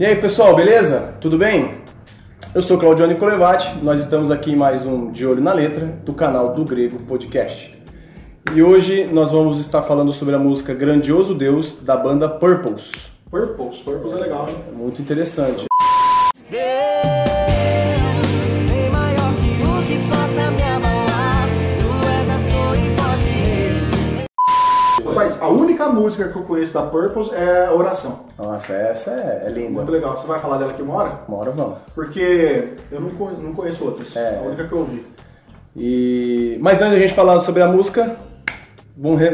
[0.00, 1.12] E aí pessoal, beleza?
[1.20, 1.74] Tudo bem?
[2.54, 6.14] Eu sou Claudione Colevati, nós estamos aqui em mais um De Olho na Letra do
[6.14, 7.78] canal do Grego Podcast.
[8.54, 12.90] E hoje nós vamos estar falando sobre a música Grandioso Deus da banda Purples.
[13.30, 14.56] Purples, Purples é legal, hein?
[14.72, 15.66] Muito interessante.
[26.00, 28.20] Música que eu conheço da Purples é Oração.
[28.38, 29.70] Nossa, essa é, é linda.
[29.70, 30.16] Muito legal.
[30.16, 31.20] Você vai falar dela aqui uma hora?
[31.28, 31.78] Uma hora vamos.
[31.94, 34.16] Porque eu não, con- não conheço outras.
[34.16, 34.38] É.
[34.38, 35.06] A única que eu ouvi.
[35.76, 36.58] E...
[36.60, 38.16] Mas antes da gente falar sobre a música,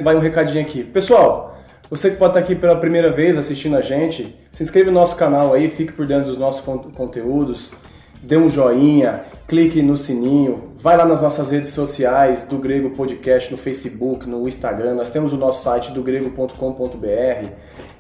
[0.03, 0.85] vai um recadinho aqui.
[0.85, 1.57] Pessoal,
[1.89, 5.17] você que pode estar aqui pela primeira vez assistindo a gente, se inscreva no nosso
[5.17, 7.73] canal aí, fique por dentro dos nossos con- conteúdos,
[8.23, 13.51] dê um joinha, clique no sininho, vai lá nas nossas redes sociais do Grego Podcast,
[13.51, 17.49] no Facebook, no Instagram, nós temos o nosso site do grego.com.br,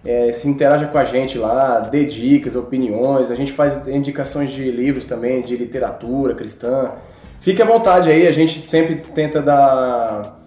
[0.04, 4.70] é, se interaja com a gente lá, dê dicas, opiniões, a gente faz indicações de
[4.70, 6.92] livros também, de literatura cristã,
[7.40, 10.40] Fique à vontade aí, a gente sempre tenta dar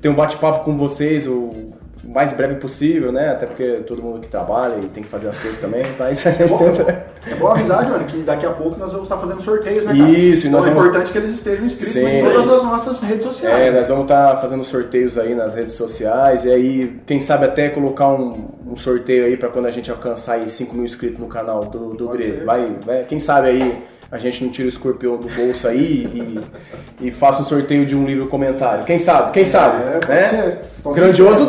[0.00, 1.65] ter um bate-papo com vocês o
[2.16, 3.28] mais breve possível, né?
[3.32, 6.30] Até porque todo mundo que trabalha e tem que fazer as coisas também, mas a
[6.30, 7.06] gente Bom, tenta.
[7.30, 10.10] É bom avisar, Johnny, que daqui a pouco nós vamos estar fazendo sorteios, né, cara?
[10.10, 12.06] Isso, e nós então é vamos- importante que eles estejam inscritos Sim.
[12.06, 13.60] em todas as nossas redes sociais.
[13.66, 17.68] É, nós vamos estar fazendo sorteios aí nas redes sociais e aí, quem sabe até
[17.68, 21.26] colocar um, um sorteio aí para quando a gente alcançar aí 5 mil inscritos no
[21.28, 22.46] canal do, do Grego.
[22.46, 26.38] Vai, vai, quem sabe aí a gente não tira o escorpião do bolso aí
[27.00, 28.84] e, e faça um sorteio de um livro comentário.
[28.84, 29.32] Quem sabe?
[29.32, 29.82] Quem sabe?
[30.08, 31.06] É, pode né?
[31.06, 31.48] Grandioso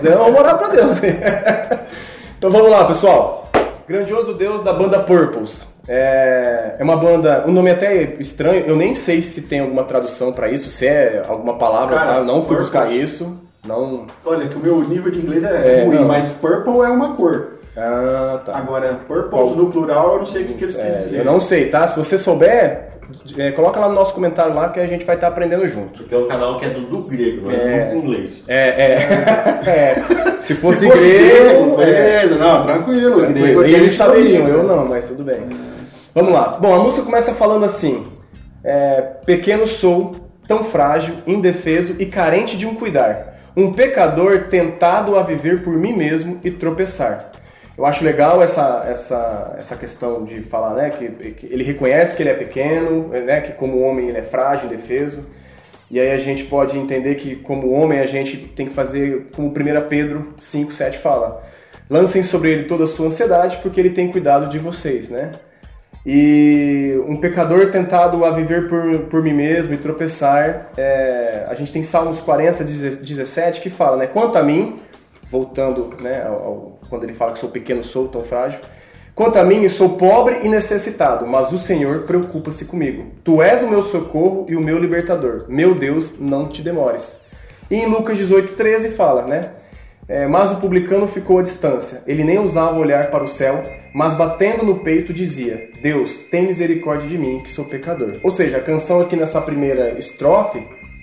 [0.00, 0.96] Deus, vamos orar pra Deus.
[2.38, 3.50] então vamos lá, pessoal.
[3.86, 5.66] Grandioso Deus da banda Purples.
[5.86, 9.84] É, é uma banda, o nome é até estranho, eu nem sei se tem alguma
[9.84, 12.18] tradução pra isso, se é alguma palavra, Cara, tá?
[12.18, 12.68] Eu não fui Purples.
[12.68, 13.38] buscar isso.
[13.66, 14.06] Não.
[14.24, 16.04] Olha, que o meu nível de inglês é, É, ruim, não.
[16.04, 17.57] mas Purple é uma cor.
[17.78, 18.58] Ah, tá.
[18.58, 18.98] Agora,
[19.30, 19.50] Qual?
[19.50, 21.18] no plural, eu não sei o que, que eles quis É, dizer.
[21.20, 21.86] eu não sei, tá?
[21.86, 22.88] Se você souber,
[23.38, 25.98] é, coloca lá no nosso comentário lá que a gente vai estar aprendendo junto.
[25.98, 28.42] Porque é o canal que é do, do grego, não é, do inglês.
[28.48, 28.94] É, é.
[29.70, 30.40] é.
[30.40, 31.86] Se fosse, Se fosse grego, grego, é.
[31.86, 33.16] beleza, não, tranquilo.
[33.20, 33.66] Tranquilo.
[33.66, 35.40] E a eles saberiam, eu não, mas tudo bem.
[36.14, 36.56] Vamos lá.
[36.60, 38.06] Bom, a música começa falando assim:
[38.64, 40.12] é, Pequeno sou,
[40.46, 43.36] tão frágil, indefeso e carente de um cuidar.
[43.56, 47.30] Um pecador tentado a viver por mim mesmo e tropeçar.
[47.78, 52.22] Eu acho legal essa, essa, essa questão de falar né, que, que ele reconhece que
[52.24, 55.24] ele é pequeno, né, que como homem ele é frágil, indefeso.
[55.88, 59.48] E aí a gente pode entender que como homem a gente tem que fazer como
[59.48, 59.52] 1
[59.88, 61.40] Pedro 5, 7 fala.
[61.88, 65.30] Lancem sobre ele toda a sua ansiedade, porque ele tem cuidado de vocês, né?
[66.04, 71.72] E um pecador tentado a viver por, por mim mesmo e tropeçar, é, a gente
[71.72, 74.06] tem Salmos 40, 17 que fala, né?
[74.08, 74.76] Quanto a mim,
[75.30, 78.60] voltando né, ao- quando ele fala que sou pequeno, sou tão frágil.
[79.14, 83.06] Quanto a mim, sou pobre e necessitado, mas o Senhor preocupa-se comigo.
[83.24, 85.46] Tu és o meu socorro e o meu libertador.
[85.48, 87.16] Meu Deus, não te demores.
[87.68, 89.50] E em Lucas 18, 13 fala, né?
[90.08, 92.02] É, mas o publicano ficou à distância.
[92.06, 93.62] Ele nem ousava olhar para o céu,
[93.92, 98.18] mas batendo no peito dizia: Deus, tem misericórdia de mim, que sou pecador.
[98.22, 100.62] Ou seja, a canção aqui nessa primeira estrofe,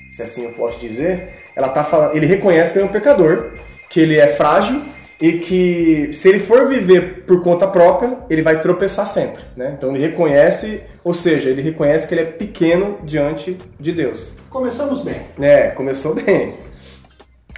[0.10, 3.52] se assim eu posso dizer, ela tá falando, ele reconhece que ele é um pecador,
[3.90, 4.82] que ele é frágil
[5.22, 9.76] e que se ele for viver por conta própria, ele vai tropeçar sempre, né?
[9.78, 14.34] Então ele reconhece, ou seja, ele reconhece que ele é pequeno diante de Deus.
[14.50, 15.22] Começamos bem.
[15.40, 16.56] É, começou bem.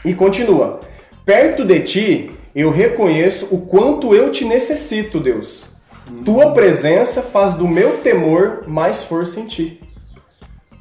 [0.05, 0.79] E continua.
[1.25, 5.65] Perto de ti, eu reconheço o quanto eu te necessito, Deus.
[6.23, 9.81] Tua presença faz do meu temor mais força em ti.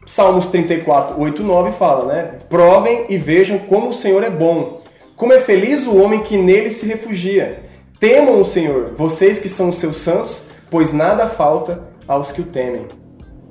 [0.06, 2.38] Salmos 34, 8, 9 fala, né?
[2.48, 4.82] Provem e vejam como o Senhor é bom.
[5.16, 7.64] Como é feliz o homem que nele se refugia.
[7.98, 10.40] Temam o Senhor, vocês que são os seus santos,
[10.70, 12.86] pois nada falta aos que o temem.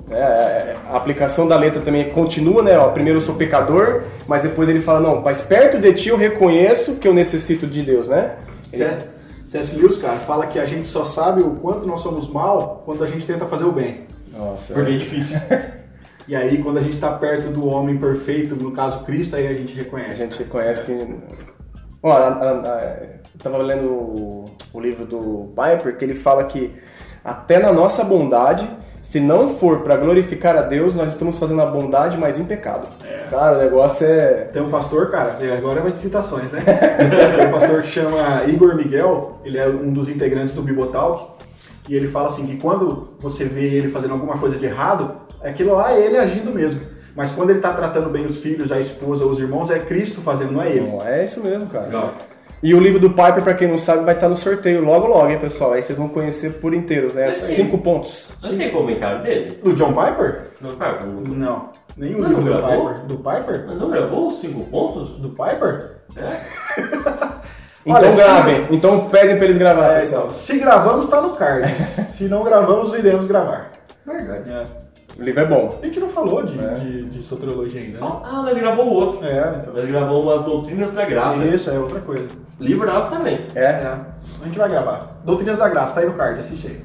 [0.08, 2.78] É, a aplicação da letra também continua, né?
[2.78, 6.16] Ó, primeiro eu sou pecador, mas depois ele fala, não, mas perto de ti eu
[6.16, 8.36] reconheço que eu necessito de Deus, né?
[8.72, 8.98] Ele- C-
[9.48, 9.76] C.S.
[9.76, 13.06] Lewis, cara, fala que a gente só sabe o quanto nós somos mal quando a
[13.06, 14.02] gente tenta fazer o bem.
[14.36, 15.36] Nossa, Porque é difícil.
[16.28, 19.52] E aí, quando a gente está perto do homem perfeito, no caso Cristo, aí a
[19.52, 20.16] gente a reconhece.
[20.18, 20.92] gente reconhece que.
[22.06, 22.96] Ó, a- a- a-
[23.34, 26.72] eu tava lendo o, o livro do Piper que ele fala que
[27.24, 28.68] até na nossa bondade,
[29.02, 32.86] se não for para glorificar a Deus, nós estamos fazendo a bondade, mas em pecado.
[33.28, 34.48] Cara, o negócio é.
[34.52, 36.60] Tem um pastor, cara, agora vai de citações, né?
[37.36, 41.32] Tem um pastor que chama Igor Miguel, ele é um dos integrantes do Bibotalk,
[41.88, 45.12] e ele fala assim que quando você vê ele fazendo alguma coisa de errado,
[45.42, 46.80] aquilo lá é ele agindo mesmo.
[47.16, 50.52] Mas quando ele tá tratando bem os filhos, a esposa, os irmãos, é Cristo fazendo,
[50.52, 50.80] não é ele.
[50.88, 51.86] Não, é isso mesmo, cara.
[51.86, 52.12] Legal.
[52.62, 55.28] E o livro do Piper, pra quem não sabe, vai estar no sorteio logo logo,
[55.30, 55.72] hein, pessoal?
[55.72, 57.30] Aí vocês vão conhecer por inteiro, né?
[57.32, 57.54] Sim.
[57.54, 58.32] Cinco pontos.
[58.42, 59.58] Não tem comentário dele?
[59.62, 60.42] Do John Piper?
[60.60, 61.68] Não, cara, não, Não.
[61.96, 62.88] Nenhum Não, livro do gravou?
[62.88, 63.04] Piper.
[63.06, 63.66] Do Piper?
[63.76, 65.10] não gravou os cinco pontos?
[65.18, 65.92] Do Piper?
[66.16, 66.36] É?
[67.86, 68.66] Então Olha, gravem.
[68.72, 70.24] Então pedem pra eles gravar, É, pessoal.
[70.24, 71.72] então, se gravamos, tá no card.
[72.18, 73.70] se não gravamos, iremos gravar.
[74.04, 74.50] Verdade.
[74.50, 74.64] É.
[75.18, 75.78] O livro é bom.
[75.82, 76.74] A gente não falou de, É.
[76.74, 78.06] de, de soteriologia ainda, né?
[78.22, 79.24] Ah, nós gravou o outro.
[79.26, 79.74] É, então.
[79.74, 81.44] Nós gravamos as Doutrinas da Graça.
[81.44, 82.26] Isso, é outra coisa.
[82.60, 83.40] Livraço também.
[83.54, 83.64] É.
[83.64, 83.98] É.
[84.42, 85.20] A gente vai gravar.
[85.24, 86.80] Doutrinas da Graça, tá aí no card, assiste aí.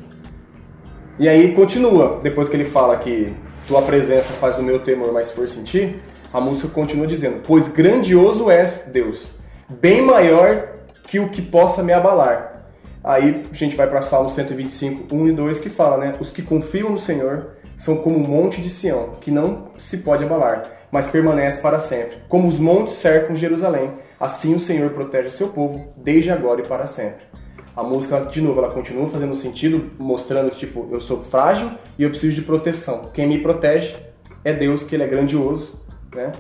[1.19, 3.33] E aí continua, depois que ele fala que
[3.68, 5.98] tua presença faz o meu temor mais força em ti,
[6.33, 9.28] a música continua dizendo: Pois grandioso és, Deus,
[9.69, 10.69] bem maior
[11.04, 12.63] que o que possa me abalar.
[13.04, 16.13] Aí a gente vai para Salmo 125, 1 e 2, que fala, né?
[16.19, 17.48] Os que confiam no Senhor
[17.81, 20.62] são como um monte de Sião, que não se pode abalar,
[20.92, 22.18] mas permanece para sempre.
[22.30, 23.89] Como os montes cercam Jerusalém,
[24.19, 27.24] assim o Senhor protege o seu povo, desde agora e para sempre.
[27.75, 32.04] A música, de novo, ela continua fazendo sentido, mostrando que, tipo, eu sou frágil e
[32.04, 33.10] eu preciso de proteção.
[33.16, 33.95] Quem me protege
[34.45, 35.74] é Deus, que ele é grandioso,
[36.13, 36.31] né?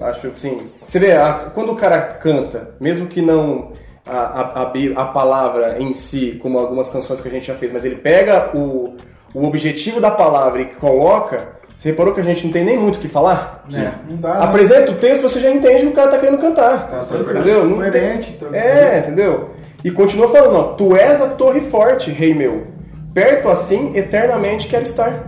[0.00, 0.68] Acho assim.
[0.86, 3.72] Você vê, a- quando o cara canta, mesmo que não
[4.06, 4.72] a, a, a,
[5.02, 8.56] a palavra em si, como algumas canções que a gente já fez, mas ele pega
[8.56, 8.94] o,
[9.38, 12.96] o objetivo da palavra e coloca, você reparou que a gente não tem nem muito
[12.96, 13.64] o que falar?
[13.72, 14.34] É, não dá.
[14.34, 14.44] né?
[14.44, 16.88] Apresenta o texto, você já entende que o cara tá querendo cantar.
[16.88, 17.38] Tá, é verdade.
[17.38, 17.64] entendeu?
[17.64, 18.30] Não tem- Coerente.
[18.36, 19.50] Então, é, entendeu?
[19.84, 22.66] E continua falando, ó, tu és a torre forte, rei meu.
[23.12, 25.26] Perto assim, eternamente quero estar.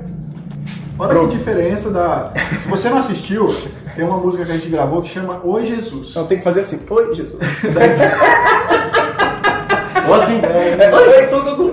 [0.99, 1.29] Olha Pronto.
[1.31, 2.33] que diferença da.
[2.63, 3.47] Se você não assistiu,
[3.95, 6.11] tem uma música que a gente gravou que chama Oi Jesus.
[6.11, 7.39] Então tem que fazer assim, oi Jesus.
[10.09, 11.71] Ou assim, Oi, tô com-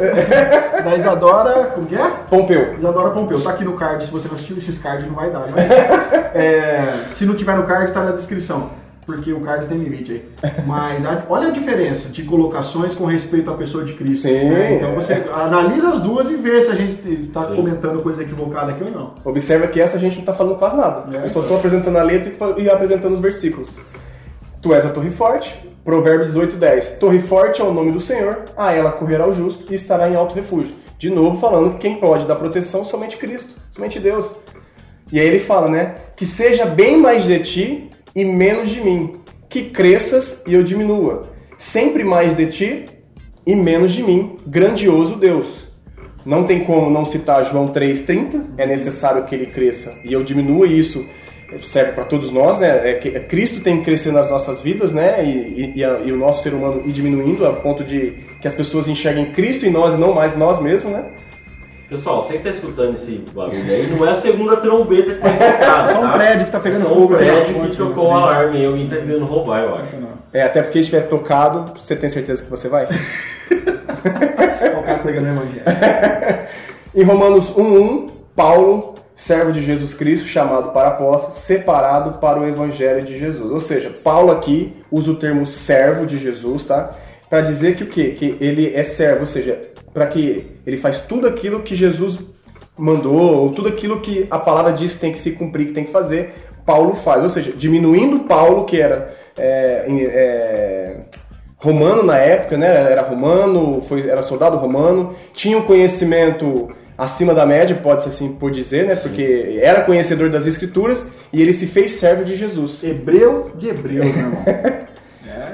[0.83, 1.65] Da Isadora.
[1.73, 2.07] Como que é?
[2.29, 2.75] Pompeu.
[2.77, 3.41] Isadora Pompeu.
[3.41, 5.53] Tá aqui no card, se você não assistiu, esses cards não vai dar, né?
[6.35, 8.69] É, se não tiver no card, tá na descrição.
[9.05, 10.11] Porque o card tem limite
[10.43, 10.51] aí.
[10.65, 14.23] Mas a- olha a diferença de colocações com respeito à pessoa de Cristo.
[14.23, 14.49] Sim.
[14.49, 14.73] né?
[14.73, 17.55] Então você analisa as duas e vê se a gente tá Sim.
[17.55, 19.13] comentando coisa equivocada aqui ou não.
[19.23, 21.15] Observa que essa a gente não tá falando quase nada.
[21.17, 21.23] É.
[21.23, 23.69] Eu só tô apresentando a letra e- e apresentando os versículos.
[24.61, 25.55] Tu és a torre forte,
[25.85, 26.87] Provérbios 18, 10.
[26.97, 30.15] Torre forte é o nome do Senhor, a ela correrá o justo e estará em
[30.15, 30.73] alto refúgio.
[30.97, 34.33] De novo falando que quem pode dar proteção somente Cristo, somente Deus.
[35.11, 35.93] E aí ele fala, né?
[36.15, 39.21] Que seja bem mais de ti e menos de mim.
[39.47, 41.29] Que cresças e eu diminua.
[41.55, 42.85] Sempre mais de ti
[43.45, 44.37] e menos de mim.
[44.47, 45.65] Grandioso Deus.
[46.25, 48.53] Não tem como não citar João 3,30.
[48.57, 51.05] É necessário que ele cresça e eu diminua isso
[51.61, 52.91] serve para todos nós, né?
[52.91, 55.23] É que Cristo tem que crescer nas nossas vidas, né?
[55.23, 58.47] E, e- e a- e o nosso ser humano ir diminuindo a ponto de que
[58.47, 61.03] as pessoas enxerguem Cristo em nós e não mais nós mesmos, né?
[61.87, 65.31] Pessoal, você que tá escutando esse barulho aí, não é a segunda trombeta que foi
[65.31, 66.13] tocada, Só um tá?
[66.13, 68.09] prédio que tá pegando Só um fogo na prédio fonte, que tocou né?
[68.09, 69.95] o alarme e alguém tá querendo roubar, eu acho.
[70.33, 72.87] É, até porque se tiver tocado, você tem certeza que você vai?
[74.77, 75.63] O cara pegando o evangelho.
[76.95, 83.03] Em Romanos 1:1, Paulo, servo de Jesus Cristo, chamado para apóstolo, separado para o evangelho
[83.03, 83.51] de Jesus.
[83.51, 86.91] Ou seja, Paulo aqui usa o termo servo de Jesus, tá?
[87.29, 88.09] Para dizer que o quê?
[88.09, 89.59] Que ele é servo, ou seja,
[89.93, 92.19] para que ele faz tudo aquilo que Jesus
[92.77, 95.85] mandou, ou tudo aquilo que a palavra diz que tem que se cumprir, que tem
[95.85, 96.33] que fazer,
[96.65, 97.23] Paulo faz.
[97.23, 100.97] Ou seja, diminuindo Paulo, que era é, é,
[101.57, 102.91] romano na época, né?
[102.91, 108.51] Era romano, foi, era soldado romano, tinha um conhecimento acima da média, pode-se assim por
[108.51, 108.95] dizer, né?
[108.95, 112.83] Porque era conhecedor das escrituras e ele se fez servo de Jesus.
[112.83, 114.43] Hebreu de hebreu, meu irmão.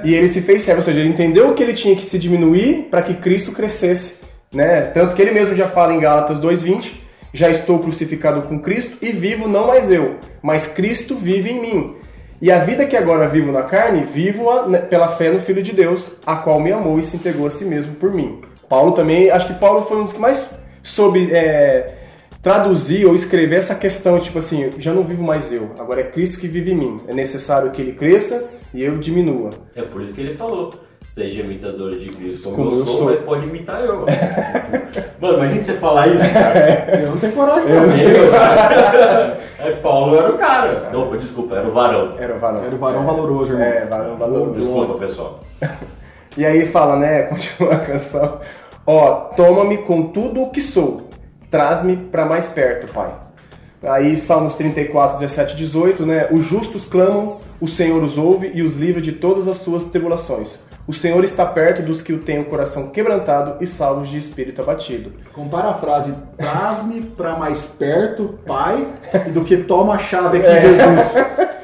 [0.03, 2.87] E ele se fez servo, ou seja, ele entendeu que ele tinha que se diminuir
[2.89, 4.15] para que Cristo crescesse,
[4.51, 4.81] né?
[4.81, 7.01] Tanto que ele mesmo já fala em Gálatas 2:20,
[7.33, 11.95] já estou crucificado com Cristo e vivo não mais eu, mas Cristo vive em mim.
[12.41, 15.71] E a vida que agora vivo na carne, vivo-a né, pela fé no Filho de
[15.71, 18.41] Deus, a qual me amou e se entregou a si mesmo por mim.
[18.67, 20.49] Paulo também, acho que Paulo foi um dos que mais
[20.83, 21.95] soube é,
[22.41, 26.39] traduzir ou escrever essa questão, tipo assim, já não vivo mais eu, agora é Cristo
[26.39, 27.01] que vive em mim.
[27.07, 29.49] É necessário que ele cresça e eu diminua.
[29.75, 30.73] É por isso que ele falou.
[31.13, 33.05] Seja imitador de Cristo como, Como eu eu sou, sou.
[33.07, 34.05] mas pode imitar eu.
[35.19, 36.87] Mano, imagina você falar isso, cara.
[37.03, 37.97] Eu não tenho coragem, não.
[37.97, 39.39] Eu, cara.
[39.59, 40.89] É, Paulo era o cara.
[40.91, 42.15] Não, foi, desculpa, era o varão.
[42.17, 42.63] Era o varão.
[42.63, 43.67] Era o varão valoroso, irmão.
[43.67, 44.59] É, varão valoroso.
[44.59, 45.39] Desculpa, pessoal.
[46.37, 47.23] E aí fala, né?
[47.23, 48.39] Continua a canção.
[48.85, 51.09] Ó, toma-me com tudo o que sou,
[51.49, 53.13] traz-me para mais perto, Pai.
[53.83, 56.27] Aí Salmos 34, 17 e 18, né?
[56.31, 60.59] Os justos clamam, o Senhor os ouve e os livra de todas as suas tribulações.
[60.87, 64.61] O Senhor está perto dos que o têm o coração quebrantado e salvos de espírito
[64.61, 65.13] abatido.
[65.33, 68.87] Compara a frase, traz-me pra mais perto, pai,
[69.33, 70.61] do que toma a chave aqui, É.
[70.61, 71.13] Jesus.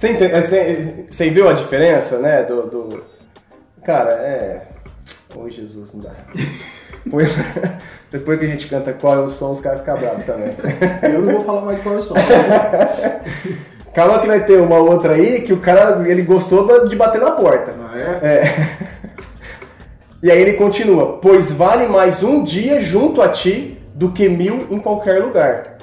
[0.00, 2.42] Você, entende, você, você viu a diferença, né?
[2.42, 3.02] Do, do-
[3.84, 4.62] Cara, é.
[5.36, 6.10] Oi, Jesus, não dá.
[7.04, 7.34] Depois,
[8.10, 10.54] depois que a gente canta qual é o som, os caras ficam bravos também.
[11.02, 12.20] Eu não vou falar mais de Power Song.
[13.94, 17.32] Calma que vai ter uma outra aí que o cara ele gostou de bater na
[17.32, 17.72] porta.
[17.72, 18.20] Não é?
[18.22, 18.78] É.
[20.22, 24.66] E aí ele continua: Pois vale mais um dia junto a ti do que mil
[24.70, 25.78] em qualquer lugar.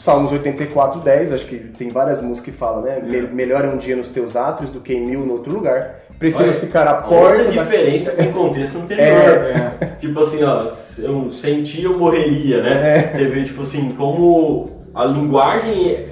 [0.00, 3.02] Salmos 84, 10, acho que tem várias músicas que falam, né?
[3.06, 5.96] Me- Melhor é um dia nos teus atos do que em mil no outro lugar.
[6.18, 7.38] Prefiro Olha, ficar à porta.
[7.40, 9.06] outra da- diferença com o contexto anterior.
[9.06, 9.86] É.
[10.00, 12.62] Tipo assim, ó, eu senti, eu morreria, É.
[12.62, 13.02] né?
[13.12, 16.06] Você vê, tipo assim, como a linguagem,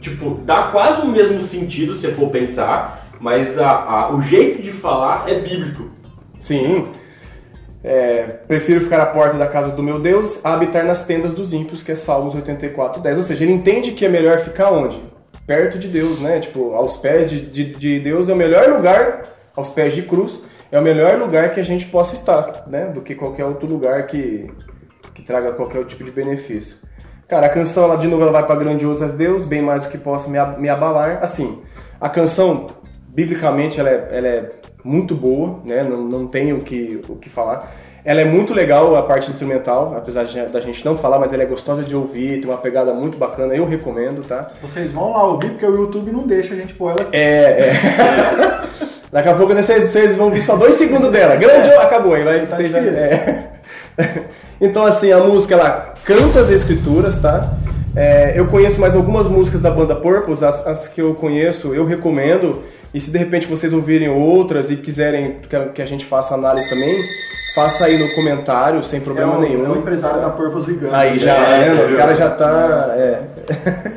[0.00, 4.72] tipo, dá quase o mesmo sentido se for pensar, mas a, a- o jeito de
[4.72, 5.90] falar é bíblico.
[6.40, 6.86] Sim.
[7.84, 11.52] É, prefiro ficar à porta da casa do meu Deus a habitar nas tendas dos
[11.52, 13.16] ímpios, que é Salmos 84, 10.
[13.18, 14.98] Ou seja, ele entende que é melhor ficar onde?
[15.46, 16.40] Perto de Deus, né?
[16.40, 19.24] Tipo, aos pés de, de, de Deus é o melhor lugar,
[19.54, 20.40] aos pés de cruz,
[20.72, 22.86] é o melhor lugar que a gente possa estar, né?
[22.86, 24.50] Do que qualquer outro lugar que,
[25.14, 26.76] que traga qualquer tipo de benefício.
[27.28, 29.90] Cara, a canção, ela de novo, ela vai para grandioso és Deus, bem mais do
[29.90, 31.18] que possa me, me abalar.
[31.22, 31.60] Assim,
[32.00, 32.66] a canção,
[33.14, 34.48] biblicamente, ela é, ela é
[34.82, 35.82] muito boa, né?
[35.82, 37.72] Não, não tem o que, o que falar.
[38.04, 41.42] Ela é muito legal, a parte instrumental, apesar de- da gente não falar, mas ela
[41.42, 44.50] é gostosa de ouvir, tem uma pegada muito bacana, eu recomendo, tá?
[44.60, 47.16] Vocês vão lá ouvir, porque o YouTube não deixa a gente pôr ela aqui.
[47.16, 48.64] É, é.
[49.10, 51.36] Daqui a pouco né, vocês, vocês vão ver só dois segundos dela.
[51.36, 52.24] Grande, acabou aí.
[52.24, 53.48] Vai, Tá vocês é.
[54.60, 57.54] Então, assim, a música ela canta as escrituras, tá?
[57.96, 61.84] É, eu conheço mais algumas músicas da banda Purpose, as, as que eu conheço, eu
[61.86, 62.64] recomendo.
[62.94, 65.38] E se de repente vocês ouvirem outras e quiserem
[65.74, 66.96] que a, gente faça análise também,
[67.52, 69.66] faça aí no comentário, sem problema é o, nenhum.
[69.66, 70.94] É o empresário da Purpose ligando.
[70.94, 71.94] Aí já, É, viu?
[71.94, 72.94] O cara já tá.
[72.96, 73.22] é.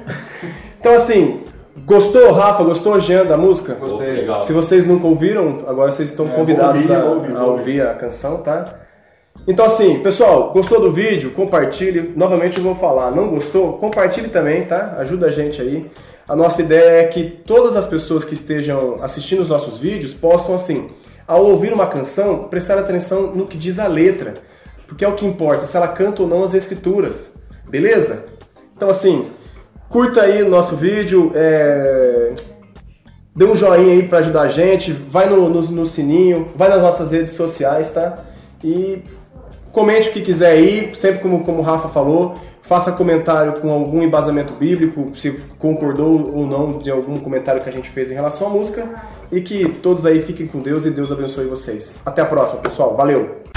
[0.82, 1.44] então assim,
[1.86, 2.64] gostou, Rafa?
[2.64, 3.76] Gostou, Jean, da música?
[3.76, 4.14] Gostei.
[4.14, 4.44] legal.
[4.46, 7.94] Se vocês nunca ouviram, agora vocês estão É, convidados ouvir, a, ouvir, a ouvir a
[7.94, 8.66] canção, tá?
[9.48, 11.32] Então assim, pessoal, gostou do vídeo?
[11.32, 12.14] Compartilhe.
[12.16, 13.74] Novamente eu vou falar, não gostou?
[13.74, 14.96] Compartilhe também, tá?
[14.98, 15.86] Ajuda a gente aí.
[16.28, 20.54] A nossa ideia é que todas as pessoas que estejam assistindo os nossos vídeos possam,
[20.54, 20.90] assim,
[21.26, 24.34] ao ouvir uma canção, prestar atenção no que diz a letra.
[24.88, 27.32] Porque é o que importa, se ela canta ou não as escrituras.
[27.70, 28.26] Beleza?
[28.76, 29.30] Então assim,
[29.90, 32.34] curta aí o nosso vídeo, é,
[33.36, 36.82] dê um joinha aí pra ajudar a gente, vai no, no, no sininho, vai nas
[36.82, 38.26] nossas redes sociais, tá?
[38.64, 39.02] E
[39.78, 44.02] comente o que quiser aí, sempre como, como o Rafa falou, faça comentário com algum
[44.02, 48.48] embasamento bíblico, se concordou ou não de algum comentário que a gente fez em relação
[48.48, 48.90] à música,
[49.32, 51.96] e que todos aí fiquem com Deus e Deus abençoe vocês.
[52.04, 52.96] Até a próxima, pessoal.
[52.96, 53.57] Valeu!